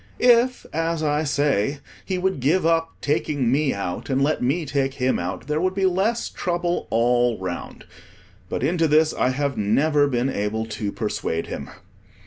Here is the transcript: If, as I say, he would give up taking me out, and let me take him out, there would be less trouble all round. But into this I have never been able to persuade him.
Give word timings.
If, 0.17 0.65
as 0.73 1.03
I 1.03 1.23
say, 1.23 1.77
he 2.03 2.17
would 2.17 2.39
give 2.39 2.65
up 2.65 2.95
taking 3.01 3.51
me 3.51 3.71
out, 3.71 4.09
and 4.09 4.19
let 4.19 4.41
me 4.41 4.65
take 4.65 4.95
him 4.95 5.19
out, 5.19 5.45
there 5.45 5.61
would 5.61 5.75
be 5.75 5.85
less 5.85 6.27
trouble 6.27 6.87
all 6.89 7.37
round. 7.37 7.85
But 8.49 8.63
into 8.63 8.87
this 8.87 9.13
I 9.13 9.29
have 9.29 9.59
never 9.59 10.07
been 10.07 10.31
able 10.31 10.65
to 10.65 10.91
persuade 10.91 11.45
him. 11.45 11.69